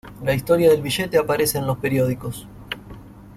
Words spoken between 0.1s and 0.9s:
La historia del